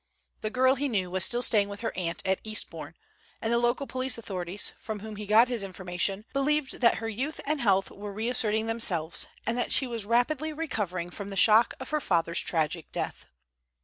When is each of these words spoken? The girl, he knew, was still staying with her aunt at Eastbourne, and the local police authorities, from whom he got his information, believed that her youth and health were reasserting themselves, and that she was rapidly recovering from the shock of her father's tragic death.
The 0.41 0.49
girl, 0.49 0.73
he 0.73 0.89
knew, 0.89 1.11
was 1.11 1.23
still 1.23 1.43
staying 1.43 1.69
with 1.69 1.81
her 1.81 1.93
aunt 1.95 2.23
at 2.25 2.41
Eastbourne, 2.43 2.95
and 3.39 3.53
the 3.53 3.59
local 3.59 3.85
police 3.85 4.17
authorities, 4.17 4.73
from 4.79 5.01
whom 5.01 5.15
he 5.15 5.27
got 5.27 5.47
his 5.47 5.63
information, 5.63 6.25
believed 6.33 6.81
that 6.81 6.95
her 6.95 7.07
youth 7.07 7.39
and 7.45 7.61
health 7.61 7.91
were 7.91 8.11
reasserting 8.11 8.65
themselves, 8.65 9.27
and 9.45 9.59
that 9.59 9.71
she 9.71 9.85
was 9.85 10.07
rapidly 10.07 10.53
recovering 10.53 11.11
from 11.11 11.29
the 11.29 11.35
shock 11.35 11.75
of 11.79 11.91
her 11.91 12.01
father's 12.01 12.41
tragic 12.41 12.91
death. 12.91 13.27